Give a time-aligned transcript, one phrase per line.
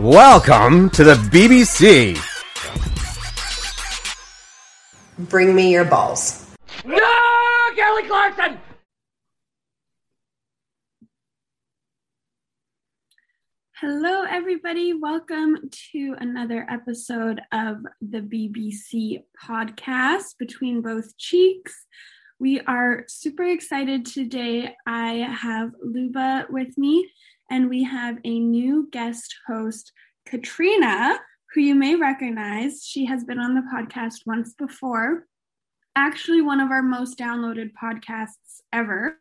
[0.00, 2.16] Welcome to the BBC.
[5.28, 6.56] Bring me your balls.
[6.86, 6.96] No,
[7.76, 8.58] Kelly Clarkson!
[13.78, 14.94] Hello, everybody.
[14.94, 21.74] Welcome to another episode of the BBC podcast, Between Both Cheeks.
[22.38, 24.74] We are super excited today.
[24.86, 27.06] I have Luba with me,
[27.50, 29.92] and we have a new guest host,
[30.24, 31.18] Katrina,
[31.52, 32.84] who you may recognize.
[32.84, 35.26] She has been on the podcast once before,
[35.96, 39.18] actually, one of our most downloaded podcasts ever.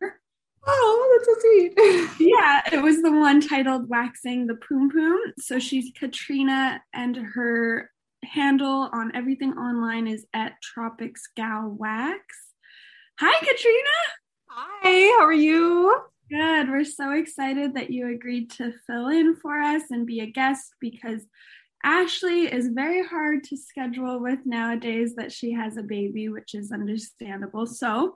[0.67, 2.19] Oh, that's so sweet.
[2.37, 5.17] yeah, it was the one titled Waxing the Poom Poom.
[5.39, 7.89] So she's Katrina, and her
[8.23, 12.21] handle on everything online is at Tropics Gal Wax.
[13.19, 13.97] Hi, Katrina.
[14.47, 15.95] Hi, how are you?
[16.29, 16.69] Good.
[16.69, 20.75] We're so excited that you agreed to fill in for us and be a guest
[20.79, 21.25] because
[21.83, 26.71] Ashley is very hard to schedule with nowadays that she has a baby, which is
[26.71, 27.65] understandable.
[27.65, 28.15] So,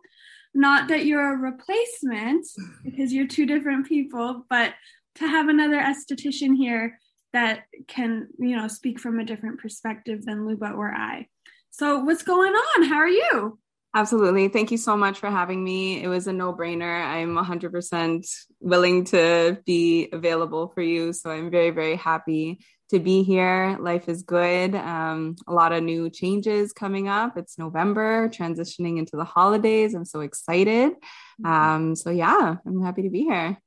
[0.53, 2.45] not that you're a replacement
[2.83, 4.73] because you're two different people, but
[5.15, 6.99] to have another esthetician here
[7.31, 11.27] that can, you know, speak from a different perspective than Luba or I.
[11.71, 12.83] So, what's going on?
[12.83, 13.57] How are you?
[13.95, 14.47] Absolutely.
[14.47, 16.01] Thank you so much for having me.
[16.03, 17.05] It was a no brainer.
[17.05, 18.25] I'm 100%
[18.59, 21.13] willing to be available for you.
[21.13, 23.77] So I'm very, very happy to be here.
[23.79, 24.73] Life is good.
[24.73, 27.37] Um, a lot of new changes coming up.
[27.37, 29.93] It's November, transitioning into the holidays.
[29.93, 30.93] I'm so excited.
[30.93, 31.45] Mm-hmm.
[31.45, 33.59] Um, so, yeah, I'm happy to be here.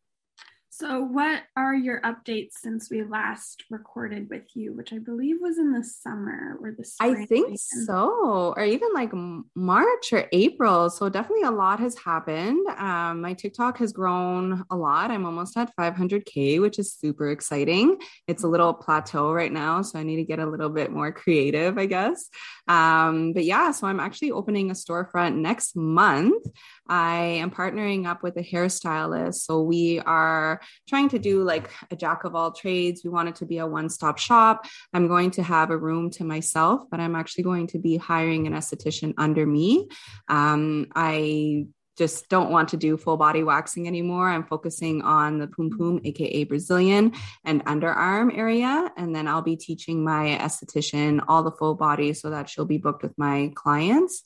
[0.78, 5.56] So, what are your updates since we last recorded with you, which I believe was
[5.56, 7.22] in the summer or the spring?
[7.22, 9.10] I think so, or even like
[9.54, 10.90] March or April.
[10.90, 12.66] So, definitely a lot has happened.
[12.76, 15.10] Um, my TikTok has grown a lot.
[15.10, 17.96] I'm almost at 500K, which is super exciting.
[18.26, 19.80] It's a little plateau right now.
[19.80, 22.28] So, I need to get a little bit more creative, I guess.
[22.68, 26.46] Um, but yeah, so I'm actually opening a storefront next month.
[26.88, 29.36] I am partnering up with a hairstylist.
[29.36, 33.02] So we are trying to do like a jack of all trades.
[33.04, 34.66] We want it to be a one stop shop.
[34.92, 38.46] I'm going to have a room to myself, but I'm actually going to be hiring
[38.46, 39.88] an esthetician under me.
[40.28, 41.66] Um, I
[41.96, 44.28] just don't want to do full body waxing anymore.
[44.28, 47.12] I'm focusing on the poom poom, aka Brazilian,
[47.44, 48.90] and underarm area.
[48.96, 52.78] And then I'll be teaching my esthetician all the full body so that she'll be
[52.78, 54.22] booked with my clients.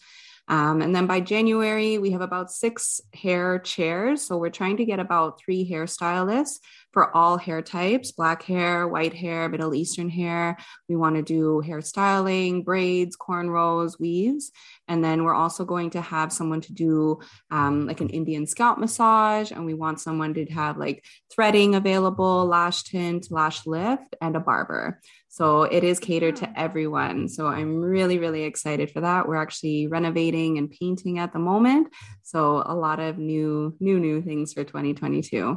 [0.51, 4.27] Um, and then by January, we have about six hair chairs.
[4.27, 6.59] So we're trying to get about three hairstylists
[6.93, 10.57] for all hair types black hair, white hair, Middle Eastern hair.
[10.89, 14.51] We want to do hairstyling, braids, cornrows, weaves.
[14.89, 17.21] And then we're also going to have someone to do
[17.53, 19.53] um, like an Indian scalp massage.
[19.53, 24.41] And we want someone to have like threading available, lash tint, lash lift, and a
[24.41, 25.01] barber.
[25.33, 27.29] So it is catered to everyone.
[27.29, 29.29] So I'm really, really excited for that.
[29.29, 31.87] We're actually renovating and painting at the moment.
[32.25, 35.57] So a lot of new, new, new things for 2022.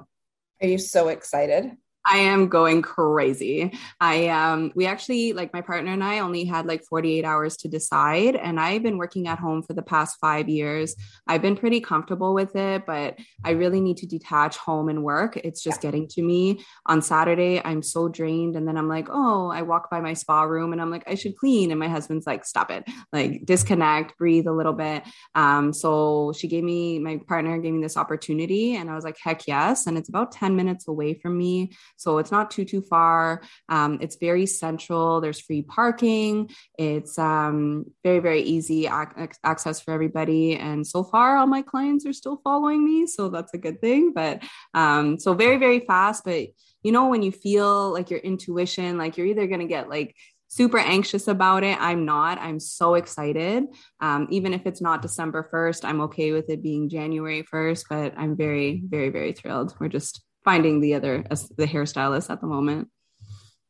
[0.62, 1.72] Are you so excited?
[2.06, 3.72] I am going crazy.
[4.02, 7.70] I um we actually like my partner and I only had like 48 hours to
[7.70, 10.96] decide and I've been working at home for the past 5 years.
[11.28, 15.38] I've been pretty comfortable with it, but I really need to detach home and work.
[15.38, 15.90] It's just yeah.
[15.92, 16.64] getting to me.
[16.88, 20.44] On Saturday, I'm so drained and then I'm like, "Oh, I walk by my spa
[20.44, 22.84] room and I'm like, I should clean." And my husband's like, "Stop it.
[23.14, 25.04] Like disconnect, breathe a little bit."
[25.36, 29.18] Um so she gave me my partner gave me this opportunity and I was like,
[29.24, 32.82] "Heck yes." And it's about 10 minutes away from me so it's not too, too
[32.82, 33.42] far.
[33.70, 35.22] Um, it's very central.
[35.22, 36.50] There's free parking.
[36.78, 40.56] It's um, very, very easy ac- access for everybody.
[40.56, 43.08] And so far, all my clients are still following me.
[43.08, 44.12] So that's a good thing.
[44.14, 44.44] But
[44.74, 46.24] um, so very, very fast.
[46.26, 46.48] But
[46.84, 50.16] you know, when you feel like your intuition, like you're either going to get like
[50.54, 51.76] super anxious about it.
[51.82, 52.38] I'm not.
[52.38, 53.64] I'm so excited.
[54.00, 58.14] Um, even if it's not December 1st, I'm okay with it being January 1st, but
[58.18, 59.74] I'm very, very, very thrilled.
[59.80, 62.90] We're just finding the other as the hairstylist at the moment.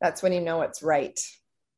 [0.00, 1.18] That's when you know it's right.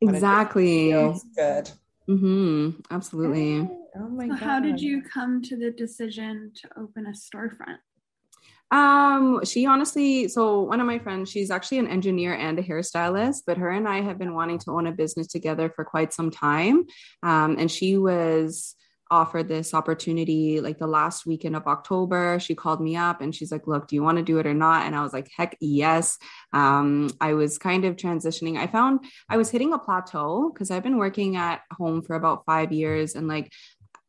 [0.01, 0.91] Exactly.
[0.91, 1.71] It good.
[2.09, 2.81] Mm-hmm.
[2.91, 3.69] Absolutely.
[3.97, 4.39] Oh my so god.
[4.39, 7.79] How did you come to the decision to open a storefront?
[8.71, 13.43] Um, she honestly, so one of my friends, she's actually an engineer and a hairstylist,
[13.47, 16.31] but her and I have been wanting to own a business together for quite some
[16.31, 16.85] time.
[17.23, 18.75] Um, and she was
[19.11, 22.39] offered this opportunity like the last weekend of October.
[22.41, 24.55] She called me up and she's like, Look, do you want to do it or
[24.55, 24.87] not?
[24.87, 26.19] And I was like, Heck yes.
[26.53, 28.57] Um, I was kind of transitioning.
[28.59, 32.45] I found I was hitting a plateau because I've been working at home for about
[32.47, 33.53] five years and like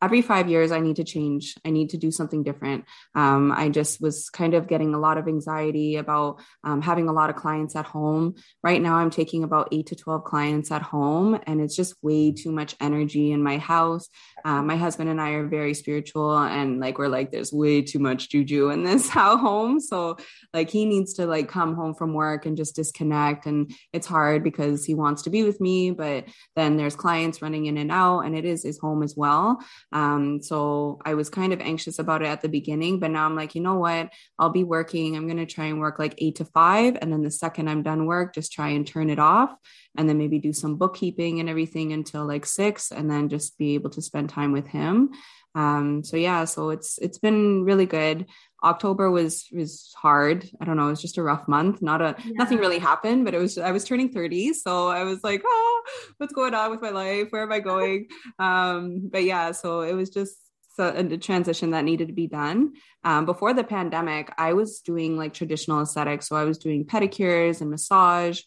[0.01, 1.55] every five years i need to change.
[1.65, 2.85] I need to do something different.
[3.15, 7.13] Um, i just was kind of getting a lot of anxiety about um, having a
[7.13, 8.35] lot of clients at home.
[8.63, 12.31] Right now i'm taking about 8 to 12 clients at home and it's just way
[12.31, 14.07] too much energy in my house.
[14.45, 17.99] Um, my husband and i are very spiritual and like we're like there's way too
[17.99, 19.79] much juju in this home.
[19.79, 20.17] So
[20.53, 24.44] like he needs to like come home from work and just disconnect and it's hard
[24.44, 28.21] because he wants to be with me but then there's clients running in and out
[28.21, 29.59] and it is his home as well
[29.91, 33.35] um, so i was kind of anxious about it at the beginning but now i'm
[33.35, 36.35] like you know what i'll be working i'm going to try and work like eight
[36.35, 39.53] to five and then the second i'm done work just try and turn it off
[39.97, 43.75] and then maybe do some bookkeeping and everything until like six and then just be
[43.75, 45.11] able to spend time with him
[45.55, 48.27] um, so yeah so it's it's been really good
[48.63, 50.49] October was was hard.
[50.59, 51.81] I don't know, it was just a rough month.
[51.81, 52.31] Not a yeah.
[52.35, 55.76] nothing really happened, but it was I was turning 30, so I was like, "Oh,
[56.17, 57.27] what's going on with my life?
[57.29, 58.07] Where am I going?"
[58.39, 60.35] um, but yeah, so it was just
[60.79, 62.73] a transition that needed to be done.
[63.03, 67.61] Um, before the pandemic, I was doing like traditional aesthetics, so I was doing pedicures
[67.61, 68.41] and massage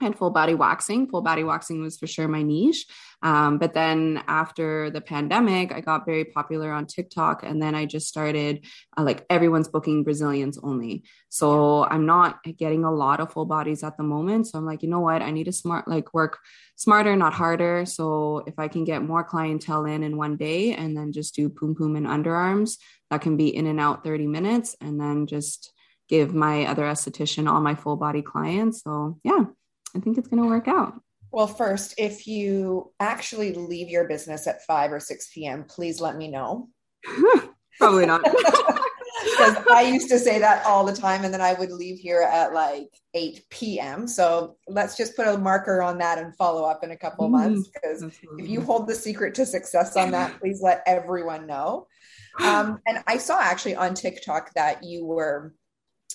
[0.00, 1.08] and full body waxing.
[1.08, 2.86] Full body waxing was for sure my niche.
[3.22, 7.42] Um, but then after the pandemic, I got very popular on TikTok.
[7.42, 8.64] And then I just started
[8.96, 11.02] uh, like everyone's booking Brazilians only.
[11.28, 14.46] So I'm not getting a lot of full bodies at the moment.
[14.46, 15.20] So I'm like, you know what?
[15.20, 16.38] I need to smart, like work
[16.76, 17.84] smarter, not harder.
[17.86, 21.48] So if I can get more clientele in in one day and then just do
[21.48, 22.78] poom poom and underarms,
[23.10, 25.72] that can be in and out 30 minutes and then just
[26.08, 28.82] give my other esthetician all my full body clients.
[28.82, 29.44] So yeah,
[29.94, 31.00] I think it's going to work out.
[31.30, 36.16] Well, first, if you actually leave your business at 5 or 6 p.m., please let
[36.16, 36.68] me know.
[37.78, 38.22] Probably not.
[39.20, 42.22] Because I used to say that all the time, and then I would leave here
[42.22, 44.06] at like 8 p.m.
[44.06, 47.32] So let's just put a marker on that and follow up in a couple mm,
[47.32, 47.68] months.
[47.68, 48.02] Because
[48.38, 51.86] if you hold the secret to success on that, please let everyone know.
[52.40, 55.54] Um, and I saw actually on TikTok that you were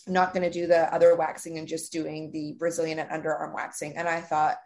[0.08, 3.98] not going to do the other waxing and just doing the Brazilian and underarm waxing.
[3.98, 4.58] And I thought,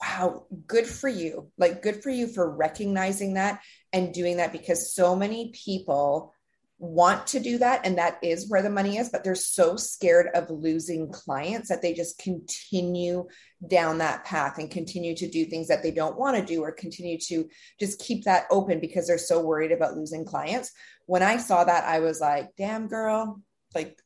[0.00, 1.50] wow, good for you.
[1.58, 3.60] Like, good for you for recognizing that
[3.92, 6.34] and doing that because so many people
[6.78, 7.86] want to do that.
[7.86, 11.80] And that is where the money is, but they're so scared of losing clients that
[11.80, 13.28] they just continue
[13.68, 16.72] down that path and continue to do things that they don't want to do or
[16.72, 20.72] continue to just keep that open because they're so worried about losing clients.
[21.06, 23.40] When I saw that, I was like, damn, girl,
[23.76, 23.96] like,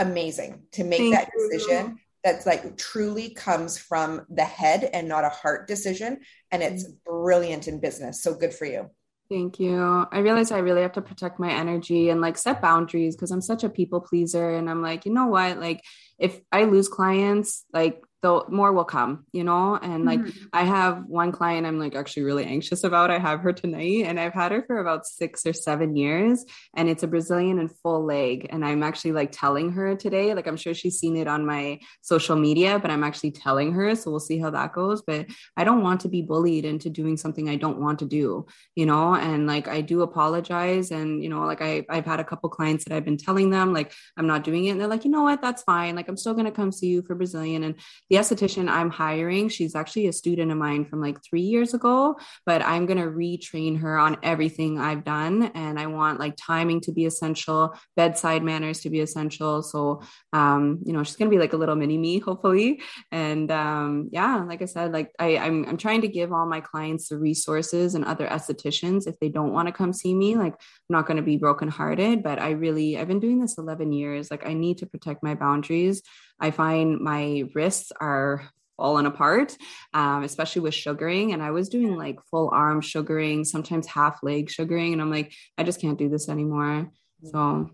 [0.00, 1.86] amazing to make Thank that decision.
[1.88, 6.20] You that's like truly comes from the head and not a heart decision.
[6.50, 7.22] And it's mm-hmm.
[7.22, 8.22] brilliant in business.
[8.22, 8.90] So good for you.
[9.30, 10.06] Thank you.
[10.10, 13.40] I realize I really have to protect my energy and like set boundaries because I'm
[13.40, 14.56] such a people pleaser.
[14.56, 15.58] And I'm like, you know what?
[15.58, 15.82] Like,
[16.18, 19.76] if I lose clients, like the more will come, you know?
[19.76, 20.46] And like mm-hmm.
[20.52, 23.10] I have one client I'm like actually really anxious about.
[23.10, 26.44] I have her tonight and I've had her for about six or seven years.
[26.76, 28.48] And it's a Brazilian and full leg.
[28.50, 31.80] And I'm actually like telling her today, like I'm sure she's seen it on my
[32.02, 33.94] social media, but I'm actually telling her.
[33.94, 35.00] So we'll see how that goes.
[35.00, 35.26] But
[35.56, 38.84] I don't want to be bullied into doing something I don't want to do, you
[38.84, 39.14] know?
[39.14, 40.90] And like I do apologize.
[40.90, 43.72] And, you know, like I, I've had a couple clients that I've been telling them,
[43.72, 44.70] like, I'm not doing it.
[44.70, 45.40] And they're like, you know what?
[45.40, 45.96] That's fine.
[45.96, 47.64] Like I'm still going to come see you for Brazilian.
[47.64, 47.76] And
[48.10, 52.16] the esthetician I'm hiring, she's actually a student of mine from like three years ago,
[52.44, 55.44] but I'm going to retrain her on everything I've done.
[55.54, 59.62] And I want like timing to be essential, bedside manners to be essential.
[59.62, 60.02] So,
[60.32, 62.82] um, you know, she's going to be like a little mini me, hopefully.
[63.12, 66.60] And um, yeah, like I said, like I, I'm, I'm trying to give all my
[66.60, 70.34] clients the resources and other estheticians if they don't want to come see me.
[70.34, 73.92] Like, I'm not going to be brokenhearted, but I really, I've been doing this 11
[73.92, 74.32] years.
[74.32, 76.02] Like, I need to protect my boundaries.
[76.40, 78.42] I find my wrists are
[78.76, 79.56] falling apart,
[79.92, 81.32] um, especially with sugaring.
[81.32, 84.94] And I was doing like full arm sugaring, sometimes half leg sugaring.
[84.94, 86.90] And I'm like, I just can't do this anymore.
[87.22, 87.70] So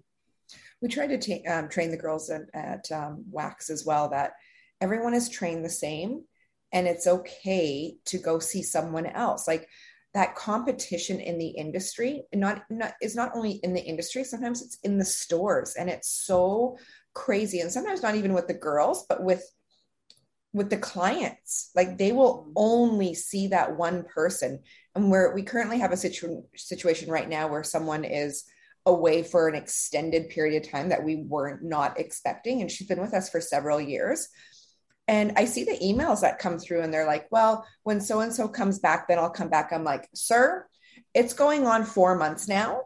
[0.83, 4.33] we try to ta- um, train the girls at, at um, Wax as well that
[4.81, 6.25] everyone is trained the same
[6.73, 9.47] and it's okay to go see someone else.
[9.47, 9.69] Like
[10.15, 14.79] that competition in the industry, not, not is not only in the industry, sometimes it's
[14.83, 16.79] in the stores and it's so
[17.17, 19.43] crazy and sometimes not even with the girls but with
[20.57, 21.71] with the clients.
[21.77, 22.53] Like they will mm-hmm.
[22.57, 24.61] only see that one person.
[24.95, 28.45] And where we currently have a situ- situation right now where someone is
[28.87, 33.01] away for an extended period of time that we were not expecting and she's been
[33.01, 34.29] with us for several years.
[35.09, 38.35] And i see the emails that come through and they're like well when so and
[38.35, 39.73] so comes back then i'll come back.
[39.73, 40.67] I'm like sir
[41.15, 42.83] it's going on 4 months now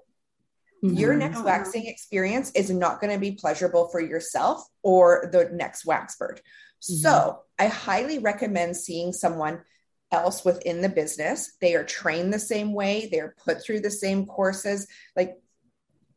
[0.82, 0.96] Mm-hmm.
[0.96, 5.84] Your next waxing experience is not going to be pleasurable for yourself or the next
[5.84, 6.40] wax bird.
[6.82, 6.94] Mm-hmm.
[6.94, 9.62] So I highly recommend seeing someone
[10.10, 11.52] else within the business.
[11.60, 14.86] They are trained the same way, they're put through the same courses.
[15.14, 15.36] Like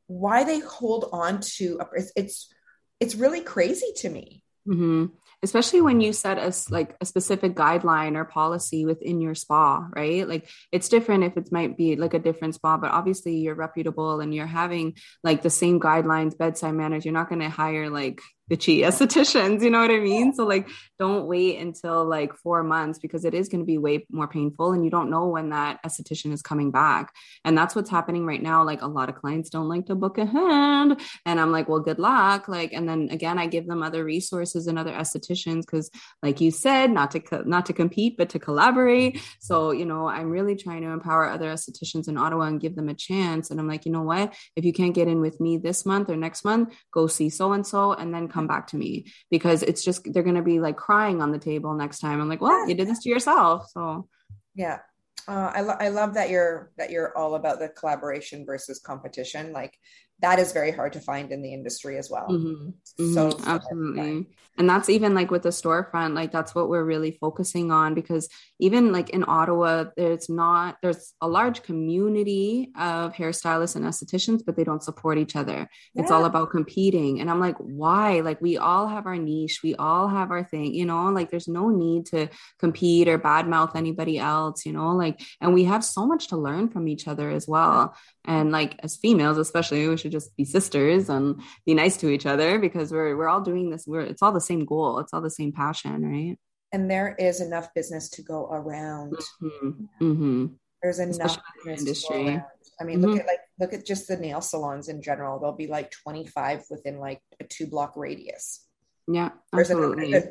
[0.07, 2.53] why they hold on to it's it's,
[2.99, 4.43] it's really crazy to me.
[4.67, 5.05] Mm-hmm
[5.43, 10.27] especially when you set a like a specific guideline or policy within your spa right?
[10.27, 14.19] Like it's different if it might be like a different spa but obviously you're reputable
[14.21, 17.05] and you're having like the same guidelines bedside manners.
[17.05, 18.21] You're not going to hire like
[18.53, 20.33] bitchy estheticians you know what i mean?
[20.33, 20.67] So like
[20.99, 24.71] don't wait until like four months because it is going to be way more painful
[24.71, 27.13] and you don't know when that esthetician is coming back.
[27.43, 28.63] And that's what's happening right now.
[28.63, 31.01] Like a lot of clients don't like to book ahead.
[31.25, 32.47] And i'm like well good luck.
[32.47, 35.89] Like and then again i give them other resources and other estheticians because
[36.21, 39.19] like you said not to co- not to compete but to collaborate.
[39.39, 42.89] So you know i'm really trying to empower other estheticians in ottawa and give them
[42.89, 43.49] a chance.
[43.49, 44.33] And i'm like you know what?
[44.55, 47.51] If you can't get in with me this month or next month go see so
[47.53, 50.59] and so and then come back to me because it's just they're going to be
[50.59, 52.21] like crying on the table next time.
[52.21, 53.69] I'm like, well, you did this to yourself.
[53.71, 54.07] So
[54.55, 54.79] yeah.
[55.25, 59.53] Uh, I, lo- I love that you're that you're all about the collaboration versus competition.
[59.53, 59.73] Like
[60.21, 62.27] that is very hard to find in the industry as well.
[62.29, 63.13] Mm-hmm.
[63.13, 63.49] So mm-hmm.
[63.49, 64.27] absolutely.
[64.57, 68.29] And that's even like with the storefront, like that's what we're really focusing on because
[68.59, 74.55] even like in Ottawa, there's not, there's a large community of hairstylists and estheticians, but
[74.55, 75.67] they don't support each other.
[75.95, 76.03] Yeah.
[76.03, 77.19] It's all about competing.
[77.19, 78.19] And I'm like, why?
[78.19, 81.47] Like we all have our niche, we all have our thing, you know, like there's
[81.47, 82.29] no need to
[82.59, 86.69] compete or badmouth anybody else, you know, like, and we have so much to learn
[86.69, 87.95] from each other as well.
[88.25, 92.25] And like as females, especially, we should just be sisters and be nice to each
[92.25, 93.85] other because we're we're all doing this.
[93.85, 94.99] We're it's all the same goal.
[94.99, 96.37] It's all the same passion, right?
[96.71, 99.15] And there is enough business to go around.
[99.41, 99.69] Mm-hmm.
[100.01, 100.45] Mm-hmm.
[100.81, 101.37] There's enough
[101.67, 102.41] industry.
[102.79, 103.11] I mean, mm-hmm.
[103.11, 105.39] look at like look at just the nail salons in general.
[105.39, 108.65] There'll be like 25 within like a two block radius.
[109.05, 109.75] Yeah, there's a,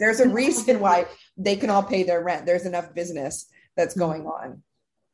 [0.01, 1.05] there's a reason why
[1.37, 2.47] they can all pay their rent.
[2.47, 4.01] There's enough business that's mm-hmm.
[4.01, 4.63] going on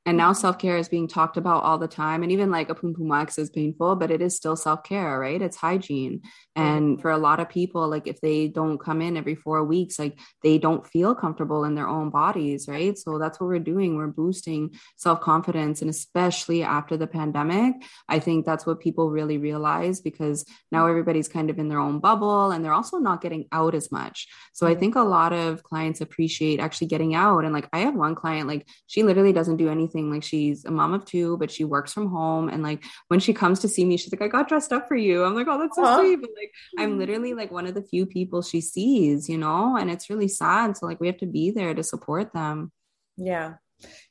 [0.08, 2.22] and now self-care is being talked about all the time.
[2.22, 5.40] And even like a pum pum wax is painful but it is still self-care right?
[5.40, 6.22] It's hygiene.
[6.56, 9.98] And for a lot of people like if they don't come in every four weeks
[9.98, 12.96] like they don't feel comfortable in their own bodies right?
[12.96, 13.96] So that's what we're doing.
[13.96, 17.74] We're boosting self-confidence and especially after the pandemic
[18.08, 20.90] i think that's what people really realize because now mm-hmm.
[20.90, 24.28] everybody's kind of in their own bubble and they're also not getting out as much.
[24.52, 24.80] So i mm-hmm.
[24.80, 27.44] think a lot of clients appreciate actually getting out.
[27.44, 30.70] And like i have one client like she literally doesn't do anything like she's a
[30.70, 32.48] mom of two, but she works from home.
[32.48, 34.96] And like when she comes to see me, she's like, I got dressed up for
[34.96, 35.24] you.
[35.24, 35.98] I'm like, oh, that's so uh-huh.
[36.00, 36.20] sweet.
[36.20, 39.90] But like I'm literally like one of the few people she sees, you know, and
[39.90, 40.76] it's really sad.
[40.76, 42.72] So like we have to be there to support them.
[43.16, 43.54] Yeah.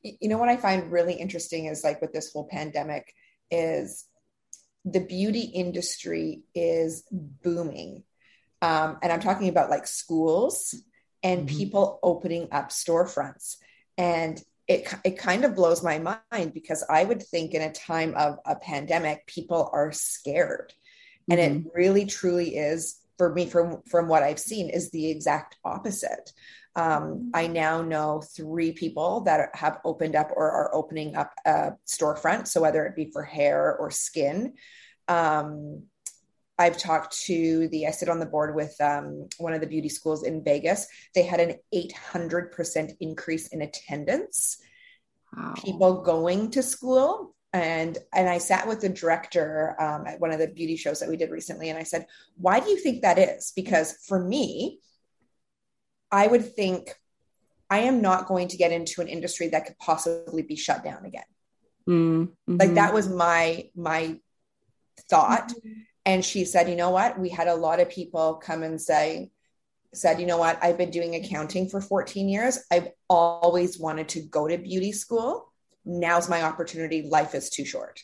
[0.01, 3.13] You know what I find really interesting is like with this whole pandemic
[3.50, 4.06] is
[4.86, 8.03] the beauty industry is booming.
[8.62, 10.75] Um, and I'm talking about like schools
[11.24, 11.58] and mm-hmm.
[11.58, 13.58] people opening up storefronts.
[13.98, 15.98] And it, it kind of blows my
[16.32, 20.74] mind because I would think in a time of a pandemic, people are scared.
[21.30, 21.32] Mm-hmm.
[21.32, 21.78] And it mm-hmm.
[21.78, 26.32] really truly is for me, from, from what I've seen, is the exact opposite.
[26.76, 31.72] Um, I now know three people that have opened up or are opening up a
[31.88, 32.48] storefront.
[32.48, 34.54] So whether it be for hair or skin,
[35.08, 35.84] um,
[36.60, 39.90] I've talked to the, I sit on the board with um, one of the beauty
[39.90, 40.88] schools in Vegas.
[41.14, 44.58] They had an 800% increase in attendance,
[45.36, 45.54] wow.
[45.56, 47.36] people going to school.
[47.54, 51.10] And, and I sat with the director um, at one of the beauty shows that
[51.10, 51.70] we did recently.
[51.70, 53.54] And I said, why do you think that is?
[53.56, 54.80] Because for me,
[56.12, 56.96] I would think
[57.70, 61.06] I am not going to get into an industry that could possibly be shut down
[61.06, 61.24] again.
[61.88, 62.58] Mm-hmm.
[62.58, 64.18] Like that was my, my
[65.10, 65.50] thought.
[65.50, 67.20] Mm-hmm and she said, you know what?
[67.20, 69.30] We had a lot of people come and say,
[69.94, 70.58] said, you know what?
[70.64, 72.60] I've been doing accounting for 14 years.
[72.72, 75.52] I've always wanted to go to beauty school.
[75.84, 77.10] Now's my opportunity.
[77.10, 78.00] Life is too short.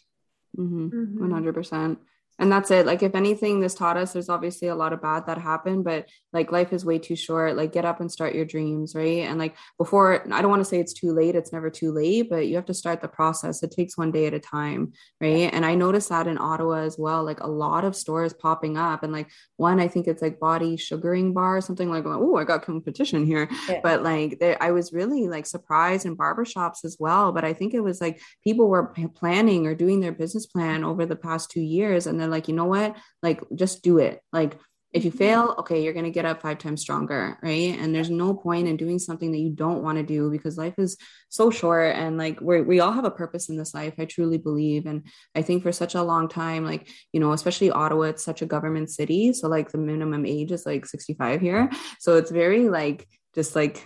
[0.58, 0.88] Mm-hmm.
[0.88, 1.34] Mm-hmm.
[1.34, 1.98] 100%
[2.44, 2.86] and that's it.
[2.86, 6.10] Like if anything this taught us there's obviously a lot of bad that happened but
[6.34, 7.56] like life is way too short.
[7.56, 9.20] Like get up and start your dreams right?
[9.20, 12.30] And like before i don't want to say it's too late it's never too late
[12.30, 13.64] but you have to start the process.
[13.64, 15.50] It takes one day at a time right?
[15.54, 19.04] And i noticed that in ottawa as well like a lot of stores popping up
[19.04, 22.44] and like one i think it's like body sugaring bar or something like oh i
[22.44, 23.48] got competition here.
[23.70, 23.80] Yeah.
[23.82, 27.80] but like i was really like surprised in barbershops as well but i think it
[27.80, 32.08] was like people were planning or doing their business plan over the past two years
[32.08, 32.96] and they're like, you know what?
[33.22, 34.22] Like, just do it.
[34.32, 34.58] Like,
[34.94, 35.18] if you mm-hmm.
[35.18, 37.78] fail, okay, you're going to get up five times stronger, right?
[37.80, 40.76] And there's no point in doing something that you don't want to do because life
[40.78, 40.98] is
[41.30, 43.96] so short and like we we all have a purpose in this life.
[43.98, 44.86] I truly believe.
[44.86, 48.44] And I think for such a long time, like, you know, especially Ottawa, it's such
[48.44, 49.34] a government city.
[49.34, 51.72] So like the minimum age is like 65 here.
[52.00, 53.84] So it's very like, just like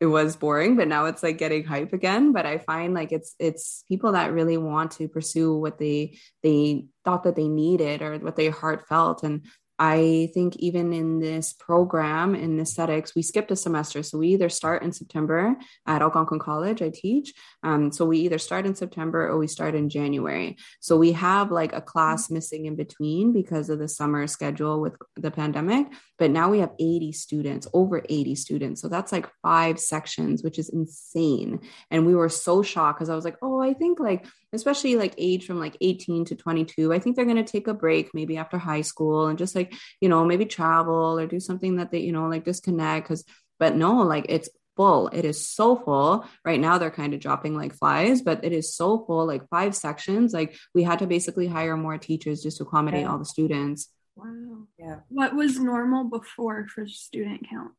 [0.00, 2.32] it was boring but now it's like getting hype again.
[2.32, 6.86] But i find like it's it's people that really want to pursue what they they
[7.04, 9.22] thought that they needed or what their heart felt.
[9.22, 9.46] And
[9.82, 14.02] I think even in this program in aesthetics, we skipped a semester.
[14.02, 15.56] So we either start in September
[15.86, 17.32] at Algonquin College, I teach.
[17.62, 20.58] Um, so we either start in September or we start in January.
[20.80, 24.96] So we have like a class missing in between because of the summer schedule with
[25.16, 25.86] the pandemic.
[26.18, 28.82] But now we have 80 students, over 80 students.
[28.82, 31.60] So that's like five sections, which is insane.
[31.90, 35.14] And we were so shocked because I was like, oh, I think like especially like
[35.18, 38.36] age from like 18 to 22 i think they're going to take a break maybe
[38.36, 42.00] after high school and just like you know maybe travel or do something that they
[42.00, 43.24] you know like disconnect because
[43.58, 44.48] but no like it's
[44.80, 45.08] full.
[45.08, 46.24] It is so full.
[46.42, 49.74] Right now they're kind of dropping like flies but it is so full like five
[49.74, 50.32] sections.
[50.32, 53.10] Like we had to basically hire more teachers just to accommodate yeah.
[53.10, 53.90] all the students.
[54.16, 54.66] Wow.
[54.78, 54.96] Yeah.
[55.10, 57.72] What was normal before for student count?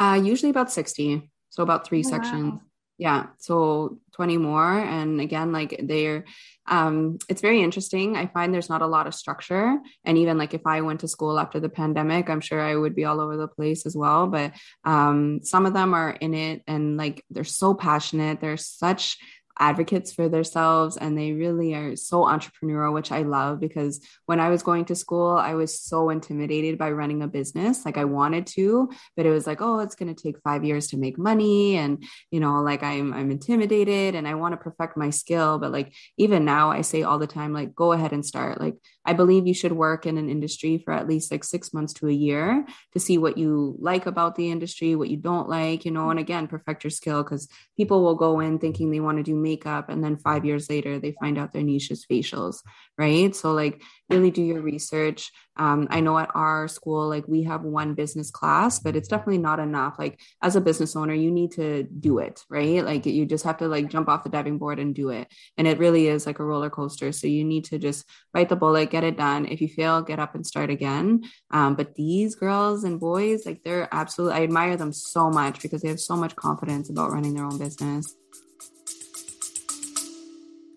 [0.00, 2.52] Uh usually about 60 so about three oh, sections.
[2.54, 2.60] wow
[3.00, 6.26] yeah so 20 more and again like they're
[6.66, 8.16] um it's very interesting.
[8.16, 11.08] I find there's not a lot of structure and even like if i went to
[11.08, 14.26] school after the pandemic i'm sure i would be all over the place as well
[14.26, 14.52] but
[14.84, 18.40] um some of them are in it and like they're so passionate.
[18.40, 19.18] They're such
[19.60, 24.48] advocates for themselves and they really are so entrepreneurial which i love because when i
[24.48, 27.84] was going to school i was so intimidated by running a business.
[27.84, 30.88] Like i wanted to but it was like oh it's going to take 5 years
[30.88, 34.96] to make money and you know like i'm i'm intimidated and i want to perfect
[34.96, 38.24] my skill but like even now i say all the time like go ahead and
[38.24, 38.60] start.
[38.60, 41.92] Like I believe you should work in an industry for at least like six months
[41.94, 45.84] to a year to see what you like about the industry, what you don't like,
[45.84, 49.18] you know, and again, perfect your skill because people will go in thinking they want
[49.18, 52.56] to do makeup and then five years later they find out their niche is facials,
[52.98, 53.34] right?
[53.34, 55.30] So, like, really do your research.
[55.56, 59.38] Um, I know at our school, like we have one business class, but it's definitely
[59.38, 59.96] not enough.
[59.98, 62.84] Like as a business owner, you need to do it, right?
[62.84, 65.28] Like you just have to like jump off the diving board and do it.
[65.56, 67.12] And it really is like a roller coaster.
[67.12, 69.46] So you need to just bite the bullet, get it done.
[69.46, 71.24] If you fail, get up and start again.
[71.50, 75.82] Um, but these girls and boys, like they're absolutely, I admire them so much because
[75.82, 78.14] they have so much confidence about running their own business.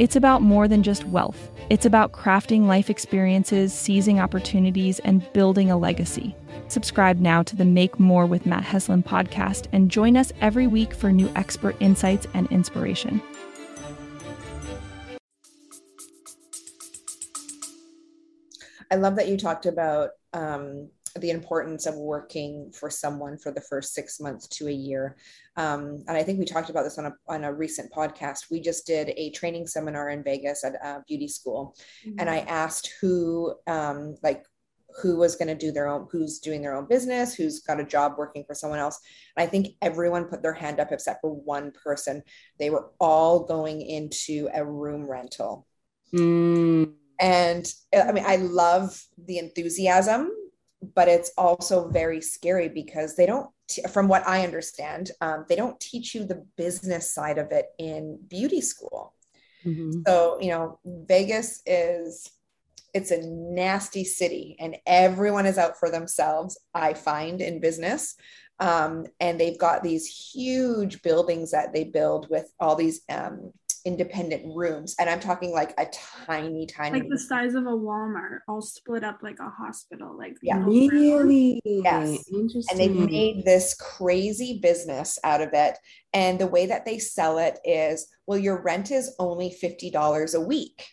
[0.00, 1.50] It's about more than just wealth.
[1.68, 6.34] It's about crafting life experiences, seizing opportunities, and building a legacy.
[6.68, 10.94] Subscribe now to the Make More with Matt Heslin podcast and join us every week
[10.94, 13.20] for new expert insights and inspiration.
[18.90, 23.60] I love that you talked about um, the importance of working for someone for the
[23.60, 25.16] first six months to a year.
[25.56, 28.50] Um, and I think we talked about this on a, on a recent podcast.
[28.50, 31.74] We just did a training seminar in Vegas at a beauty school.
[32.06, 32.20] Mm-hmm.
[32.20, 34.44] And I asked who, um, like,
[35.00, 37.84] who was going to do their own, who's doing their own business, who's got a
[37.84, 38.98] job working for someone else.
[39.36, 42.22] And I think everyone put their hand up except for one person.
[42.58, 45.66] They were all going into a room rental.
[46.12, 46.94] Mm.
[47.20, 50.30] And I mean, I love the enthusiasm
[50.94, 53.50] but it's also very scary because they don't
[53.90, 58.18] from what i understand um, they don't teach you the business side of it in
[58.28, 59.14] beauty school
[59.64, 60.00] mm-hmm.
[60.06, 62.30] so you know vegas is
[62.92, 68.16] it's a nasty city and everyone is out for themselves i find in business
[68.60, 73.52] um, and they've got these huge buildings that they build with all these um,
[73.84, 75.86] independent rooms and i'm talking like a
[76.26, 80.36] tiny tiny like the size of a walmart all split up like a hospital like
[80.42, 80.62] yeah.
[80.64, 81.60] really?
[81.64, 82.24] Yes.
[82.70, 85.78] And they made this crazy business out of it
[86.12, 90.40] and the way that they sell it is well your rent is only $50 a
[90.40, 90.86] week.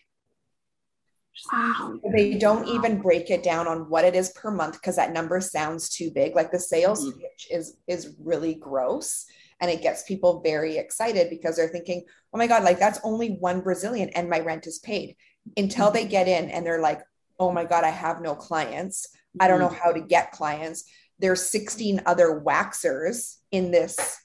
[1.52, 2.00] Wow.
[2.12, 5.40] They don't even break it down on what it is per month because that number
[5.40, 6.34] sounds too big.
[6.34, 7.20] Like the sales mm-hmm.
[7.20, 9.24] pitch is is really gross
[9.60, 13.30] and it gets people very excited because they're thinking oh my god like that's only
[13.40, 15.16] one brazilian and my rent is paid.
[15.56, 17.00] Until they get in and they're like
[17.38, 19.08] oh my god i have no clients.
[19.40, 20.84] I don't know how to get clients.
[21.20, 24.18] There's 16 other waxers in this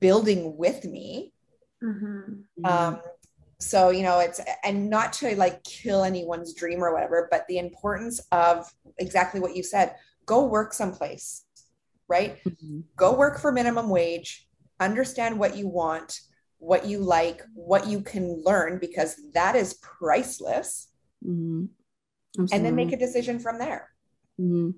[0.00, 1.32] building with me.
[1.82, 2.64] Mm-hmm.
[2.64, 3.00] um,
[3.58, 7.58] so you know it's and not to like kill anyone's dream or whatever but the
[7.58, 11.44] importance of exactly what you said go work someplace
[12.08, 12.42] right?
[12.44, 12.80] Mm-hmm.
[12.96, 14.46] go work for minimum wage
[14.80, 16.20] understand what you want,
[16.58, 20.88] what you like, what you can learn, because that is priceless.
[21.24, 21.66] Mm-hmm.
[22.52, 23.90] And then make a decision from there.
[24.40, 24.70] Mm-hmm.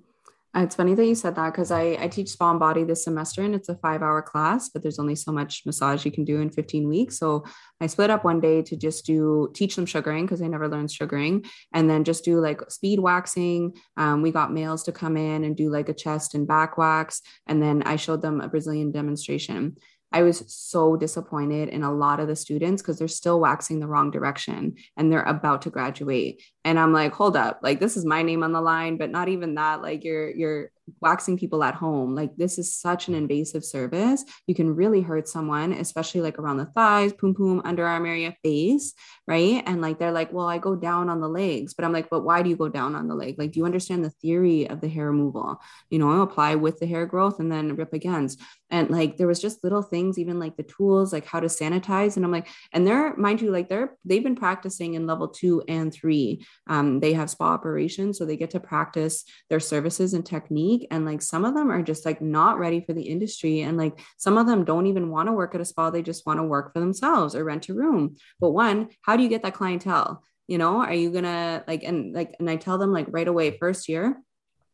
[0.57, 3.05] Uh, it's funny that you said that because I, I teach spa and body this
[3.05, 6.25] semester and it's a five hour class, but there's only so much massage you can
[6.25, 7.19] do in 15 weeks.
[7.19, 7.45] So
[7.81, 10.91] I split up one day to just do teach them sugaring because they never learned
[10.91, 13.75] sugaring and then just do like speed waxing.
[13.99, 17.21] Um, we got males to come in and do like a chest and back wax.
[17.47, 19.77] And then I showed them a Brazilian demonstration.
[20.17, 23.87] I was so disappointed in a lot of the students because they're still waxing the
[23.87, 26.43] wrong direction and they're about to graduate.
[26.65, 29.29] And I'm like, hold up, like this is my name on the line, but not
[29.29, 29.83] even that.
[29.83, 32.15] Like you're you're waxing people at home.
[32.15, 34.25] Like this is such an invasive service.
[34.47, 38.95] You can really hurt someone, especially like around the thighs, poom poom, underarm area, face,
[39.27, 39.63] right?
[39.67, 42.25] And like they're like, well, I go down on the legs, but I'm like, but
[42.25, 43.37] why do you go down on the leg?
[43.39, 45.61] Like, do you understand the theory of the hair removal?
[45.91, 48.41] You know, apply with the hair growth and then rip against.
[48.71, 52.17] And like there was just little things, even like the tools, like how to sanitize.
[52.17, 55.63] And I'm like, and they're mind you, like they're they've been practicing in level two
[55.69, 56.45] and three.
[56.67, 61.05] Um, they have spa operations, so they get to practice their services and technique and
[61.05, 64.39] like some of them are just like not ready for the industry and like some
[64.39, 66.73] of them don't even want to work at a spa they just want to work
[66.73, 70.59] for themselves or rent a room but one how do you get that clientele you
[70.59, 73.89] know are you gonna like and like and i tell them like right away first
[73.89, 74.21] year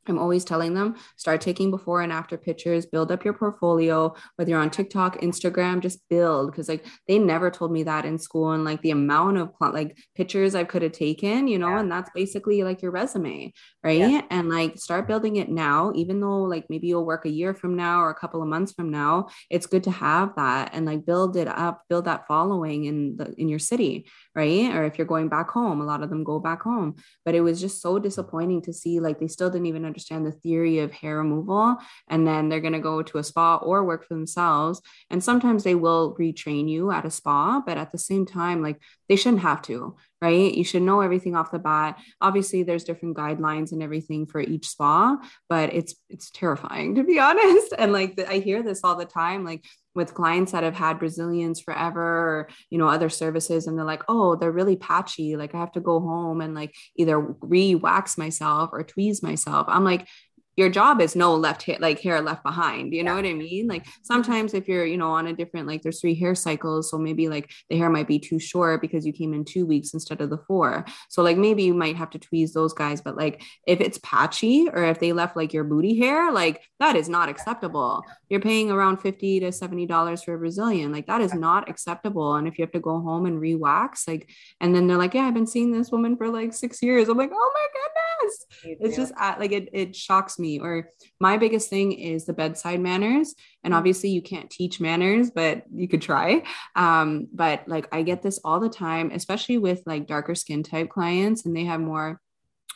[0.08, 4.50] I'm always telling them start taking before and after pictures, build up your portfolio, whether
[4.50, 6.54] you're on TikTok, Instagram, just build.
[6.54, 9.96] Cause like they never told me that in school and like the amount of like
[10.16, 11.80] pictures I could have taken, you know, yeah.
[11.80, 13.52] and that's basically like your resume.
[13.84, 14.00] Right.
[14.00, 14.22] Yeah.
[14.30, 17.76] And like start building it now, even though like maybe you'll work a year from
[17.76, 21.06] now or a couple of months from now, it's good to have that and like
[21.06, 24.06] build it up, build that following in the, in your city.
[24.34, 24.74] Right.
[24.74, 27.40] Or if you're going back home, a lot of them go back home, but it
[27.40, 30.90] was just so disappointing to see like they still didn't even understand the theory of
[30.92, 31.76] hair removal
[32.08, 34.80] and then they're going to go to a spa or work for themselves.
[35.10, 38.80] And sometimes they will retrain you at a spa but at the same time like
[39.08, 43.16] they shouldn't have to right you should know everything off the bat obviously there's different
[43.16, 48.18] guidelines and everything for each spa but it's it's terrifying to be honest and like
[48.28, 52.48] i hear this all the time like with clients that have had Brazilians forever or,
[52.70, 53.66] you know, other services.
[53.66, 55.36] And they're like, oh, they're really patchy.
[55.36, 59.66] Like I have to go home and like either re wax myself or tweeze myself.
[59.68, 60.08] I'm like,
[60.56, 62.92] your job is no left hair, like hair left behind.
[62.92, 63.04] You yeah.
[63.04, 63.68] know what I mean?
[63.68, 64.02] Like mm-hmm.
[64.02, 66.90] sometimes if you're, you know, on a different, like there's three hair cycles.
[66.90, 69.94] So maybe like the hair might be too short because you came in two weeks
[69.94, 70.84] instead of the four.
[71.08, 73.00] So like maybe you might have to tweeze those guys.
[73.00, 76.96] But like if it's patchy or if they left like your booty hair, like that
[76.96, 78.04] is not acceptable.
[78.28, 80.92] You're paying around 50 to $70 for a Brazilian.
[80.92, 82.34] Like that is not acceptable.
[82.34, 84.28] And if you have to go home and re-wax, like,
[84.60, 87.08] and then they're like, yeah, I've been seeing this woman for like six years.
[87.08, 88.46] I'm like, oh my goodness.
[88.64, 92.34] It's just uh, like it, it shocks me me or my biggest thing is the
[92.34, 93.34] bedside manners.
[93.64, 93.78] And mm-hmm.
[93.78, 96.42] obviously you can't teach manners but you could try.
[96.76, 100.88] Um, but like i get this all the time especially with like darker skin type
[100.88, 102.20] clients and they have more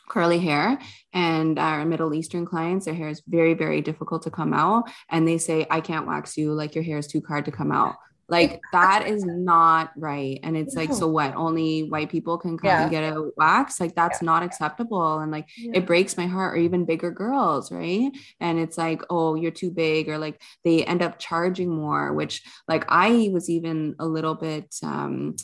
[0.09, 0.79] curly hair
[1.13, 4.85] and our middle eastern clients their hair is very very difficult to come out.
[5.11, 6.53] And they say i can't wax you.
[6.53, 7.97] Like your hair is too hard to come out
[8.29, 10.41] like that is not right.
[10.43, 11.35] And it's like, so what?
[11.37, 12.83] Only white people can come yeah.
[12.83, 13.79] and get a wax?
[13.79, 14.27] Like that's yeah.
[14.27, 15.21] not acceptable.
[15.21, 15.73] And like yeah.
[15.75, 18.11] it breaks my heart, or even bigger girls, right?
[18.41, 22.43] And it's like, oh, you're too big, or like they end up charging more, which
[22.67, 25.37] like I was even a little bit um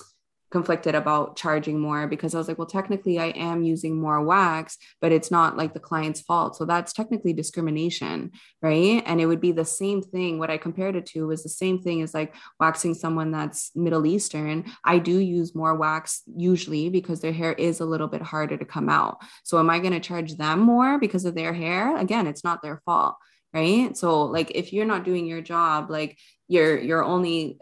[0.53, 4.77] conflicted about charging more because I was like, well, technically I am using more wax,
[5.01, 6.57] but it's not like the client's fault.
[6.57, 9.03] So that's technically discrimination, right?
[9.07, 10.39] And it would be the same thing.
[10.39, 14.07] What I compared it to was the same thing as like waxing someone that's Middle
[14.07, 14.67] Eastern.
[14.85, 18.65] I do use more wax usually because their hair is a little bit harder to
[18.65, 19.23] come out.
[19.43, 21.97] So am I going to charge them more because of their hair?
[21.97, 23.17] Again, it's not their fault
[23.55, 26.17] right so like if you're not doing your job like
[26.49, 27.59] you're you're only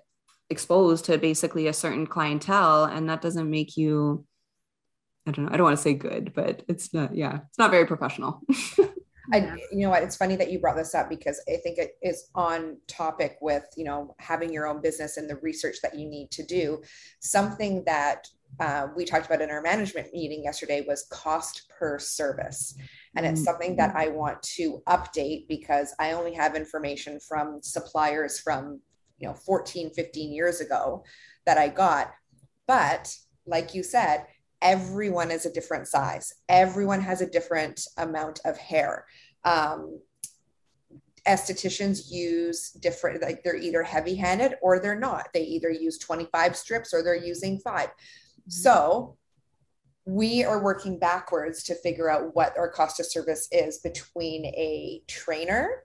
[0.51, 4.25] exposed to basically a certain clientele and that doesn't make you
[5.27, 7.71] i don't know i don't want to say good but it's not yeah it's not
[7.71, 8.41] very professional
[9.33, 11.93] I, you know what, it's funny that you brought this up because I think it
[12.03, 16.09] is on topic with, you know, having your own business and the research that you
[16.09, 16.83] need to do.
[17.21, 18.27] Something that
[18.59, 22.75] uh, we talked about in our management meeting yesterday was cost per service.
[23.15, 23.99] And it's something that mm-hmm.
[23.99, 28.81] I want to update because I only have information from suppliers from
[29.21, 31.05] you know 14 15 years ago
[31.47, 32.13] that i got.
[32.67, 33.15] But
[33.47, 34.27] like you said
[34.63, 36.33] everyone is a different size.
[36.49, 39.07] Everyone has a different amount of hair.
[39.45, 40.01] Um,
[41.27, 45.29] estheticians use different like they're either heavy handed or they're not.
[45.35, 48.51] They either use 25 strips or they're using 5 mm-hmm.
[48.51, 49.17] so
[50.07, 55.03] we are working backwards to figure out what our cost of service is between a
[55.07, 55.83] trainer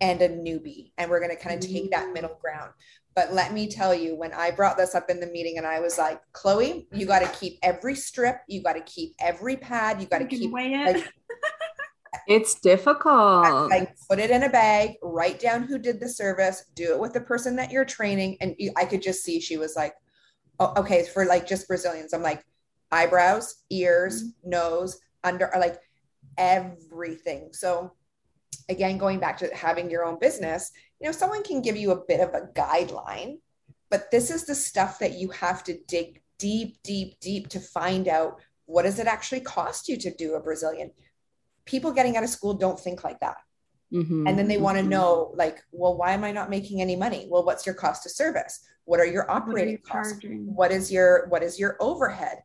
[0.00, 0.92] and a newbie.
[0.98, 2.14] And we're going to kind of take that mm.
[2.14, 2.72] middle ground.
[3.14, 5.80] But let me tell you, when I brought this up in the meeting and I
[5.80, 10.00] was like, Chloe, you got to keep every strip, you got to keep every pad,
[10.00, 10.96] you got to keep weigh it.
[10.96, 11.12] like,
[12.28, 13.70] It's difficult.
[13.70, 17.12] like put it in a bag, write down who did the service, do it with
[17.12, 18.36] the person that you're training.
[18.40, 19.94] And you, I could just see she was like,
[20.60, 22.12] oh, okay, for like just Brazilians.
[22.12, 22.44] I'm like,
[22.92, 24.32] eyebrows, ears, mm.
[24.44, 25.80] nose, under, like
[26.36, 27.50] everything.
[27.52, 27.92] So
[28.68, 32.04] again, going back to having your own business, you know, someone can give you a
[32.06, 33.38] bit of a guideline,
[33.90, 38.08] but this is the stuff that you have to dig deep, deep, deep to find
[38.08, 40.90] out what does it actually cost you to do a Brazilian.
[41.64, 43.36] People getting out of school don't think like that.
[43.92, 44.88] Mhm, And then they want to mhm.
[44.88, 47.26] know, like, well, why am I not making any money?
[47.30, 48.60] Well, what's your cost of service?
[48.84, 50.12] What are your What are operating you costs?
[50.12, 50.54] charging?
[50.54, 52.42] What is your what is your overhead?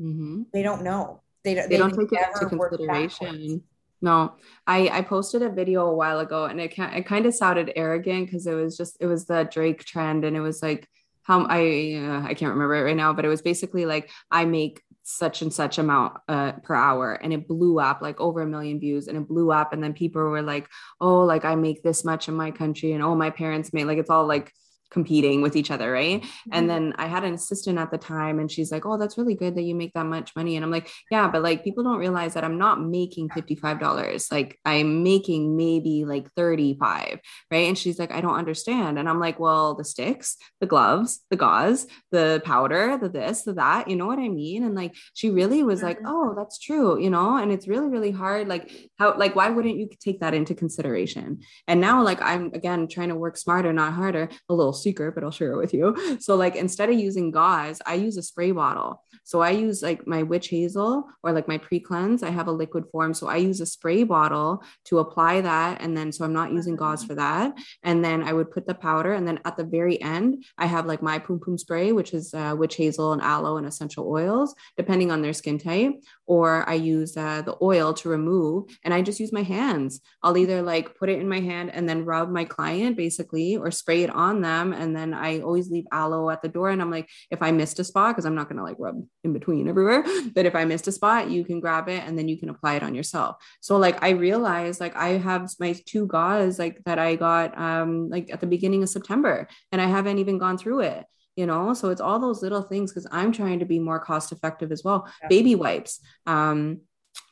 [0.00, 0.46] Mhm.
[0.52, 1.20] They don't know.
[1.44, 1.68] They don't.
[1.68, 3.62] they don't take it into consideration.
[4.00, 4.34] No
[4.66, 8.26] i i posted a video a while ago and it it kind of sounded arrogant
[8.26, 10.88] because it was just it was the drake trend and it was like
[11.22, 14.44] how i uh, i can't remember it right now but it was basically like i
[14.44, 18.46] make such and such amount uh, per hour and it blew up like over a
[18.46, 20.68] million views and it blew up and then people were like
[21.00, 23.96] oh like i make this much in my country and oh my parents made like
[23.96, 24.52] it's all like
[24.90, 26.68] competing with each other right and mm-hmm.
[26.68, 29.54] then I had an assistant at the time, and she's like, Oh, that's really good
[29.56, 30.56] that you make that much money.
[30.56, 34.32] And I'm like, Yeah, but like people don't realize that I'm not making $55.
[34.32, 37.20] Like I'm making maybe like 35.
[37.50, 37.68] Right.
[37.68, 38.98] And she's like, I don't understand.
[38.98, 43.54] And I'm like, Well, the sticks, the gloves, the gauze, the powder, the this, the
[43.54, 44.64] that, you know what I mean?
[44.64, 46.06] And like she really was like, mm-hmm.
[46.08, 48.48] Oh, that's true, you know, and it's really, really hard.
[48.48, 51.40] Like, how, like, why wouldn't you take that into consideration?
[51.66, 54.28] And now, like, I'm again trying to work smarter, not harder.
[54.48, 55.96] A little secret, but I'll share it with you.
[56.20, 59.02] So, like, instead of using gauze, I use a spray bottle.
[59.28, 62.22] So I use like my witch hazel or like my pre cleanse.
[62.22, 63.12] I have a liquid form.
[63.12, 65.82] So I use a spray bottle to apply that.
[65.82, 67.52] And then, so I'm not using gauze for that.
[67.82, 69.12] And then I would put the powder.
[69.12, 72.32] And then at the very end, I have like my pum pum spray, which is
[72.32, 75.92] uh, witch hazel and aloe and essential oils, depending on their skin type.
[76.28, 80.00] Or I use uh, the oil to remove and I just use my hands.
[80.22, 83.70] I'll either like put it in my hand and then rub my client basically or
[83.70, 84.74] spray it on them.
[84.74, 86.68] And then I always leave aloe at the door.
[86.68, 89.02] And I'm like, if I missed a spot, because I'm not going to like rub
[89.24, 92.28] in between everywhere, but if I missed a spot, you can grab it and then
[92.28, 93.36] you can apply it on yourself.
[93.60, 98.10] So like I realized like I have my two gauze like that I got um
[98.10, 101.06] like at the beginning of September and I haven't even gone through it
[101.38, 104.32] you know so it's all those little things because i'm trying to be more cost
[104.32, 105.28] effective as well Yeah.
[105.28, 106.80] baby wipes um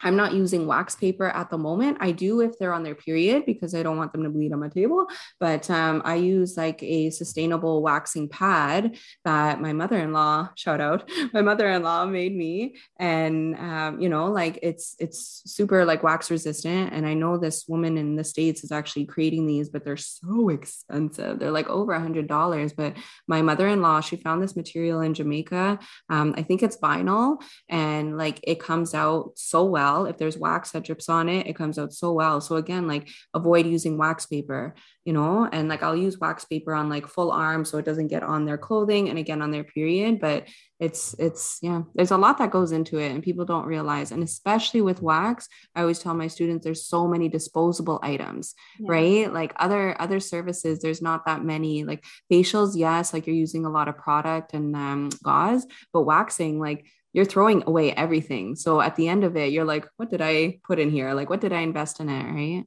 [0.02, 1.98] I'm not using wax paper at the moment.
[2.00, 4.61] I do if they're on their period because I don't want them to bleed on
[4.61, 5.06] my table.
[5.40, 10.80] But um, I use like a sustainable waxing pad that my mother in law, shout
[10.80, 12.76] out, my mother in law made me.
[12.98, 16.92] And, um, you know, like it's, it's super like wax resistant.
[16.92, 20.48] And I know this woman in the States is actually creating these, but they're so
[20.50, 21.38] expensive.
[21.38, 22.72] They're like over a hundred dollars.
[22.72, 25.78] But my mother in law, she found this material in Jamaica.
[26.11, 29.86] Um, I think it's vinyl and like it comes out so well.
[30.05, 32.40] If there's wax that drips on it, it comes out so well.
[32.40, 36.75] So again, like avoid using wax paper, you know, and like I'll use wax paper
[36.75, 39.64] on like full arm so it doesn't get on their clothing and again on their
[39.64, 40.20] period.
[40.20, 44.12] But it's it's yeah, there's a lot that goes into it and people don't realize.
[44.12, 48.90] And especially with wax, I always tell my students there's so many disposable items, Yeah.
[48.90, 49.33] right?
[49.33, 51.85] Like other other services, there's not that many.
[51.85, 56.59] Like facials, yes, like you're using a lot of product and um, gauze, but waxing,
[56.61, 56.85] like
[57.16, 58.55] you're throwing away everything.
[58.55, 61.14] So at the end of it, you're like, what did I put in here?
[61.14, 62.22] Like, what did I invest in it?
[62.31, 62.64] Right.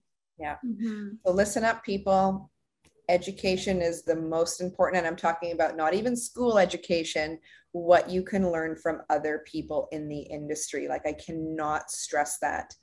[0.65, 1.19] Mhm.
[1.23, 2.49] So listen up, people.
[3.09, 4.97] Education is the most important.
[4.97, 7.37] And I'm talking about not even school education,
[7.73, 10.87] what you can learn from other people in the industry.
[10.87, 12.73] Like, I cannot stress that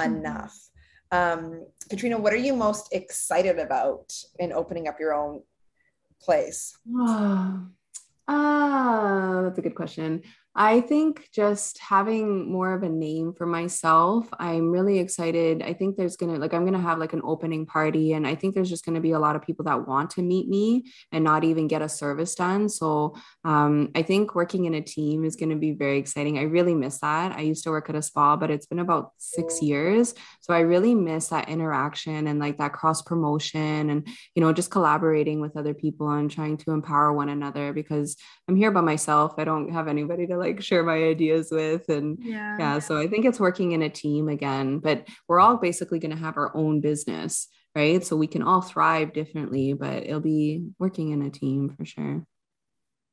[0.00, 0.56] enough.
[1.10, 5.42] Um, Katrina, what are you most excited about in opening up your own
[6.20, 6.78] place?
[8.30, 10.22] Ah, that's a good question.
[10.60, 15.62] I think just having more of a name for myself, I'm really excited.
[15.62, 18.56] I think there's gonna like I'm gonna have like an opening party, and I think
[18.56, 21.44] there's just gonna be a lot of people that want to meet me and not
[21.44, 22.68] even get a service done.
[22.68, 26.38] So um, I think working in a team is gonna be very exciting.
[26.38, 27.30] I really miss that.
[27.36, 30.60] I used to work at a spa, but it's been about six years, so I
[30.60, 35.56] really miss that interaction and like that cross promotion and you know just collaborating with
[35.56, 38.16] other people and trying to empower one another because
[38.48, 39.34] I'm here by myself.
[39.38, 41.88] I don't have anybody to like share my ideas with.
[41.88, 42.56] And Yeah.
[42.58, 46.10] yeah, so I think it's working in a team again, but we're all basically going
[46.16, 48.04] to have our own business, right?
[48.04, 52.24] So we can all thrive differently, but it'll be working in a team for sure.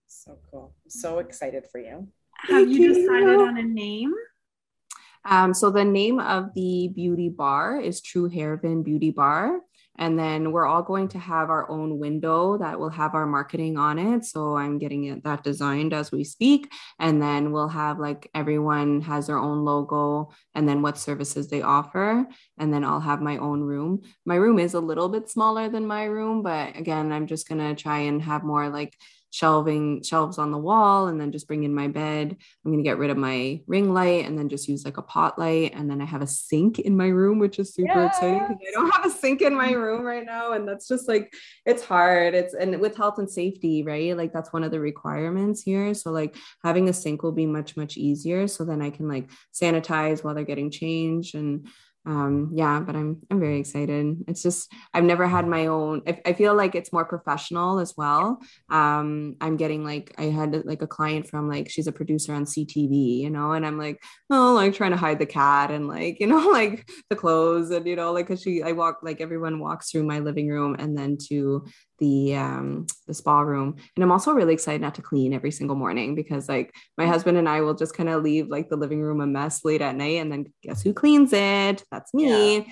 [0.07, 0.73] So cool.
[0.87, 2.07] So excited for you.
[2.33, 2.93] Have you Thank you.
[2.93, 4.13] decided on a name?
[5.27, 9.59] Um, so the name of the beauty bar is True Hairvin Beauty Bar.
[9.97, 13.77] And then we're all going to have our own window that will have our marketing
[13.77, 14.25] on it.
[14.25, 16.71] So I'm getting it that designed as we speak.
[16.99, 21.61] And then we'll have like everyone has their own logo and then what services they
[21.61, 22.25] offer.
[22.57, 24.01] And then I'll have my own room.
[24.25, 27.59] My room is a little bit smaller than my room, but again, I'm just going
[27.59, 28.95] to try and have more like
[29.35, 32.37] shelving shelves on the wall and then just bring in my bed.
[32.63, 35.01] I'm going to get rid of my ring light and then just use like a
[35.01, 35.73] pot light.
[35.75, 38.15] And then I have a sink in my room, which is super yes.
[38.15, 40.53] exciting because I don't have a sink in my room right now.
[40.53, 41.33] And that's just like,
[41.65, 42.33] it's hard.
[42.33, 44.15] It's, and with health and safety, right?
[44.15, 45.93] Like that's one of the requirements here.
[45.93, 48.47] So like having a sink will be much, much easier.
[48.47, 51.67] So then I can like sanitize while they're getting changed and
[52.05, 54.23] um yeah but i'm i'm very excited.
[54.27, 57.93] It's just i've never had my own I, I, feel like it's more professional as
[57.97, 58.39] well.
[58.69, 62.45] Um i'm getting like i had like a client from like she's a producer on
[62.45, 66.19] ctv you know and i'm like oh like trying to hide the cat and like
[66.19, 69.59] you know like the clothes and you know like because she i walk like everyone
[69.59, 71.65] walks through my living room and then to
[71.99, 73.75] the um the spa room.
[73.95, 77.37] And i'm also really excited not to clean every single morning because like my husband
[77.37, 79.95] and i will just kind of leave like the living room a mess late at
[79.95, 81.83] night and then guess who cleans it?
[81.91, 82.57] That's me.
[82.57, 82.63] Yeah.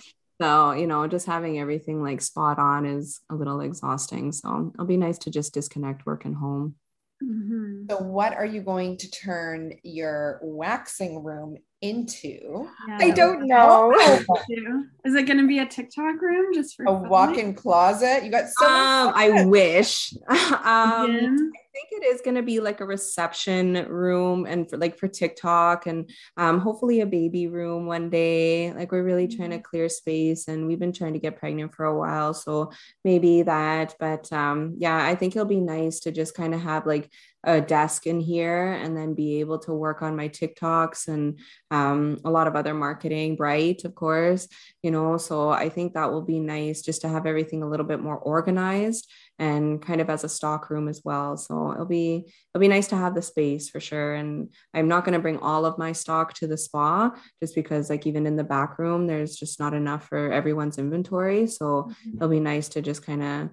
[0.41, 4.31] so you know just having everything like spot on is a little exhausting.
[4.31, 6.75] So it'll be nice to just disconnect work and home.
[7.23, 7.85] Mm-hmm.
[7.89, 12.69] so what are you going to turn your waxing room into?
[12.87, 12.97] Yeah.
[13.01, 13.93] I don't know.
[15.05, 18.23] Is it going to be a TikTok room just for a walk-in closet?
[18.23, 18.65] You got so.
[18.65, 20.13] Um, I wish.
[20.27, 24.97] um, I think it is going to be like a reception room and for like
[24.97, 28.71] for TikTok and um, hopefully a baby room one day.
[28.71, 29.63] Like we're really trying to mm-hmm.
[29.63, 32.33] clear space and we've been trying to get pregnant for a while.
[32.33, 32.71] So
[33.03, 33.95] maybe that.
[33.99, 37.09] But um, yeah, I think it'll be nice to just kind of have like
[37.43, 41.39] a desk in here and then be able to work on my TikToks and
[41.71, 44.47] um, a lot of other marketing, Bright, of course,
[44.81, 45.17] you know.
[45.17, 48.17] So I think that will be nice just to have everything a little bit more
[48.17, 51.37] organized and kind of as a stock room as well.
[51.37, 54.13] So it'll be it'll be nice to have the space for sure.
[54.13, 57.89] And I'm not going to bring all of my stock to the spa just because
[57.89, 61.47] like even in the back room, there's just not enough for everyone's inventory.
[61.47, 62.17] So mm-hmm.
[62.17, 63.49] it'll be nice to just kind of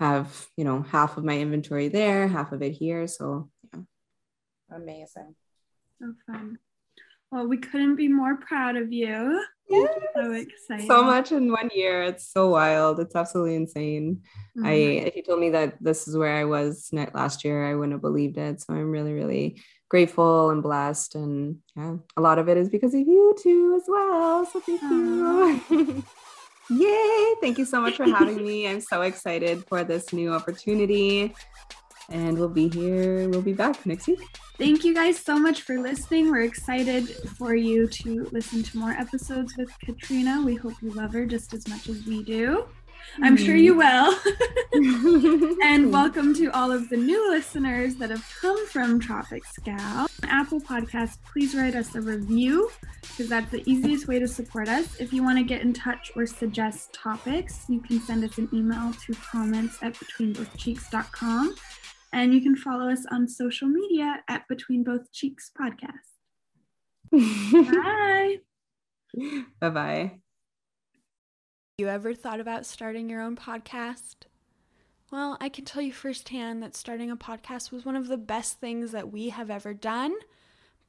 [0.00, 3.80] have you know half of my inventory there half of it here so yeah
[4.72, 5.34] amazing
[5.98, 6.58] so fun
[7.30, 9.88] well we couldn't be more proud of you yes.
[10.14, 14.20] so excited so much in one year it's so wild it's absolutely insane
[14.56, 14.66] mm-hmm.
[14.66, 17.92] i if you told me that this is where i was last year i wouldn't
[17.92, 22.48] have believed it so i'm really really grateful and blessed and yeah a lot of
[22.48, 26.04] it is because of you too as well so thank you
[26.70, 27.34] Yay!
[27.40, 28.68] Thank you so much for having me.
[28.68, 31.34] I'm so excited for this new opportunity.
[32.08, 34.20] And we'll be here, we'll be back next week.
[34.60, 36.30] Thank you guys so much for listening.
[36.30, 40.42] We're excited for you to listen to more episodes with Katrina.
[40.44, 42.66] We hope you love her just as much as we do.
[43.22, 45.48] I'm sure you mm-hmm.
[45.48, 45.56] will.
[45.64, 50.10] and welcome to all of the new listeners that have come from Tropic Scout.
[50.24, 52.70] Apple Podcast, please write us a review
[53.00, 55.00] because that's the easiest way to support us.
[55.00, 58.50] If you want to get in touch or suggest topics, you can send us an
[58.52, 61.54] email to comments at betweenbothcheeks.com.
[62.12, 66.10] And you can follow us on social media at Between Both Cheeks Podcast.
[67.12, 68.38] Bye.
[69.60, 70.12] Bye bye.
[71.78, 74.26] You ever thought about starting your own podcast?
[75.10, 78.60] Well, I can tell you firsthand that starting a podcast was one of the best
[78.60, 80.14] things that we have ever done,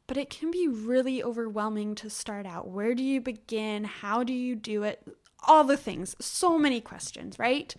[0.05, 2.67] but it can be really overwhelming to start out.
[2.67, 3.85] Where do you begin?
[3.85, 5.01] How do you do it?
[5.47, 6.15] All the things.
[6.19, 7.73] So many questions, right?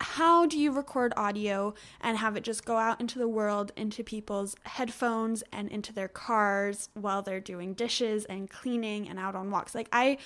[0.00, 4.04] How do you record audio and have it just go out into the world, into
[4.04, 9.50] people's headphones and into their cars while they're doing dishes and cleaning and out on
[9.50, 9.74] walks?
[9.74, 10.18] Like, I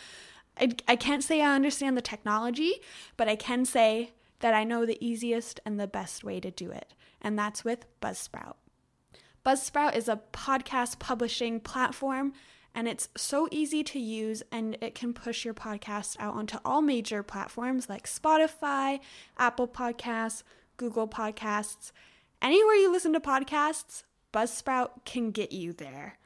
[0.61, 2.75] I, I can't say I understand the technology,
[3.17, 6.71] but I can say that I know the easiest and the best way to do
[6.71, 8.57] it, and that's with Buzzsprout.
[9.47, 12.33] Buzzsprout is a podcast publishing platform,
[12.75, 16.81] and it's so easy to use, and it can push your podcast out onto all
[16.81, 19.01] major platforms like Spotify,
[19.39, 20.43] Apple Podcasts,
[20.77, 21.93] Google Podcasts.
[22.41, 26.19] Anywhere you listen to podcasts, Buzzsprout can get you there.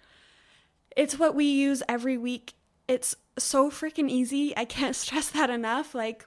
[0.96, 2.54] It's what we use every week.
[2.86, 4.56] It's so freaking easy.
[4.56, 5.94] I can't stress that enough.
[5.94, 6.26] Like,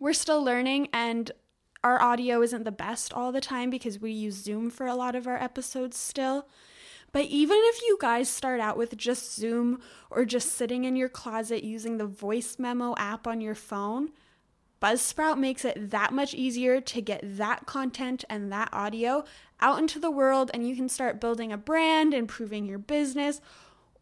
[0.00, 1.30] we're still learning, and
[1.84, 5.14] our audio isn't the best all the time because we use Zoom for a lot
[5.14, 6.46] of our episodes still.
[7.12, 9.80] But even if you guys start out with just Zoom
[10.10, 14.10] or just sitting in your closet using the voice memo app on your phone,
[14.80, 19.24] Buzzsprout makes it that much easier to get that content and that audio
[19.60, 23.40] out into the world, and you can start building a brand, improving your business,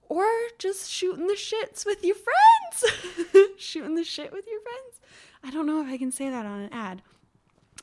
[0.09, 0.27] or
[0.59, 3.49] just shooting the shits with your friends.
[3.59, 5.01] shooting the shit with your friends.
[5.43, 7.03] I don't know if I can say that on an ad.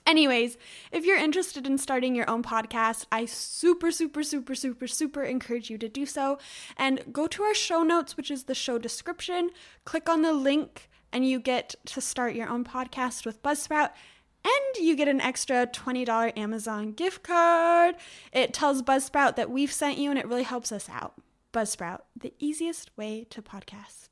[0.06, 0.58] Anyways,
[0.92, 5.70] if you're interested in starting your own podcast, I super, super, super, super, super encourage
[5.70, 6.40] you to do so.
[6.78, 9.52] And go to our show notes, which is the show description,
[9.86, 13.92] click on the link, and you get to start your own podcast with Buzzsprout.
[14.46, 17.96] And you get an extra $20 Amazon gift card.
[18.34, 21.14] It tells Buzzsprout that we've sent you, and it really helps us out.
[21.54, 24.10] Buzzsprout, the easiest way to podcast.